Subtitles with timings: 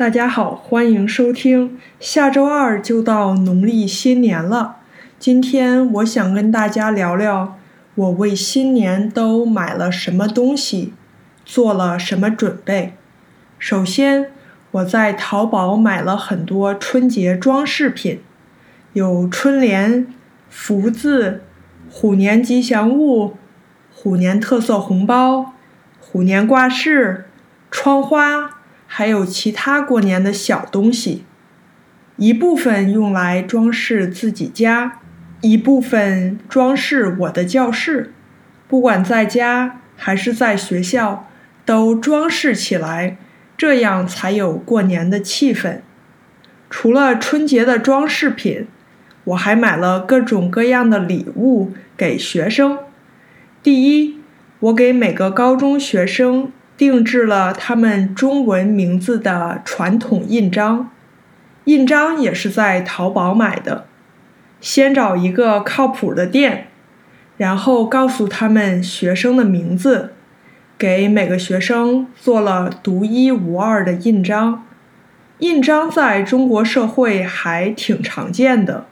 [0.00, 1.78] 大家好，欢迎收听。
[1.98, 4.76] 下周二就到农历新年了，
[5.18, 7.58] 今天我想跟大家聊聊
[7.96, 10.94] 我为新年都买了什么东西，
[11.44, 12.94] 做了什么准备。
[13.58, 14.30] 首先，
[14.70, 18.20] 我在淘宝买了很多春节装饰品，
[18.94, 20.06] 有春联、
[20.48, 21.42] 福字、
[21.90, 23.34] 虎年吉祥物、
[23.94, 25.52] 虎年特色红包、
[26.00, 27.26] 虎年挂饰、
[27.70, 28.59] 窗花。
[28.92, 31.24] 还有其他过年的小东西，
[32.16, 34.98] 一部分用来装饰自己家，
[35.42, 38.12] 一部分装饰我的教室。
[38.66, 41.28] 不管在家还是在学校，
[41.64, 43.16] 都装饰起来，
[43.56, 45.78] 这样才有过年的气氛。
[46.68, 48.66] 除了春节的装饰品，
[49.22, 52.76] 我还买了各种各样的礼物给学生。
[53.62, 54.18] 第一，
[54.58, 56.50] 我给每个高中学生。
[56.80, 60.88] 定制了他们中文名字的传统印章，
[61.64, 63.84] 印章也是在淘宝买的。
[64.62, 66.68] 先找一个靠谱的店，
[67.36, 70.14] 然后告诉他们学生的名字，
[70.78, 74.64] 给每个学生做了独一无二的印章。
[75.40, 78.86] 印章在中国社会还挺常见的，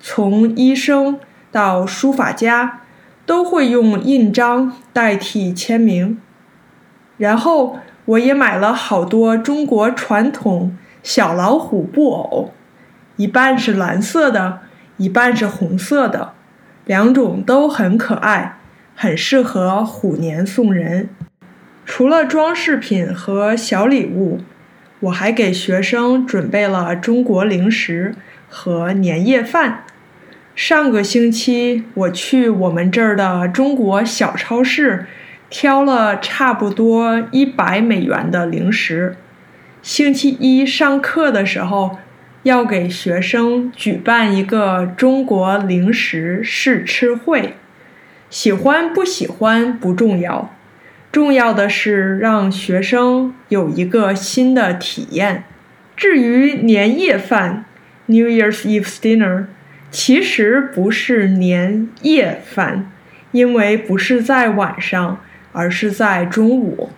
[0.00, 1.20] 从医生
[1.52, 2.80] 到书法家
[3.26, 6.18] 都会用印章代替签名。
[7.20, 12.54] 然后我也买了好多中国传统小老虎布偶，
[13.16, 14.60] 一半是蓝色的，
[14.96, 16.32] 一半是红色的，
[16.86, 18.56] 两种都很可爱，
[18.96, 21.10] 很适合虎年送人。
[21.84, 24.40] 除了装饰品和小礼物，
[25.00, 28.14] 我还给学生准备了中国零食
[28.48, 29.84] 和年夜饭。
[30.54, 35.04] 上个星期我去我们这儿的中国小超市。
[35.50, 39.16] 挑了差不多一百美元的零食。
[39.82, 41.98] 星期一上课的时候，
[42.44, 47.56] 要给学生举办一个中国零食试吃会。
[48.30, 50.54] 喜欢不喜欢不重要，
[51.10, 55.42] 重要的是让学生有一个新的体验。
[55.96, 57.64] 至于年夜饭
[58.06, 59.46] （New Year's Eve dinner），
[59.90, 62.92] 其实不是年夜饭，
[63.32, 65.20] 因为不是在晚上。
[65.52, 66.90] 而是在中午，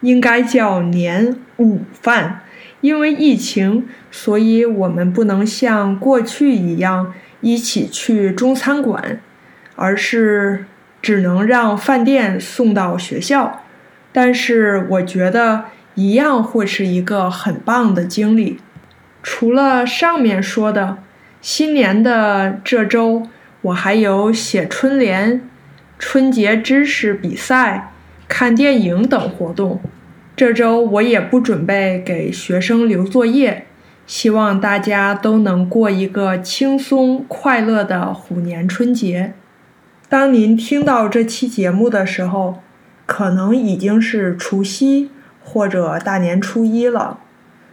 [0.00, 2.40] 应该叫年午饭。
[2.80, 9.20] 因为疫情，所以我们不能像过去一样一起去中餐馆，
[9.74, 10.66] 而是
[11.00, 13.62] 只能让饭店送到学校。
[14.12, 15.64] 但是我觉得
[15.94, 18.58] 一样会是一个很棒的经历。
[19.22, 20.98] 除了上面说的，
[21.40, 23.26] 新年的这周，
[23.62, 25.40] 我还有写春联。
[26.06, 27.90] 春节知识比赛、
[28.28, 29.80] 看电影等活动。
[30.36, 33.64] 这周我也不准备给学生留作业，
[34.06, 39.32] 希望大家都能过一个轻松快乐的虎年春节。
[40.10, 42.60] 当您听到这期节目的时候，
[43.06, 45.10] 可能已经是除夕
[45.42, 47.20] 或者大年初一了，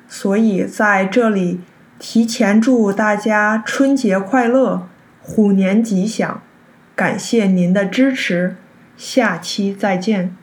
[0.08, 1.60] 所以在这里
[2.00, 4.88] 提前祝大家春节快乐，
[5.22, 6.42] 虎年吉祥。
[7.02, 8.58] 感谢您的支持，
[8.96, 10.36] 下期再见。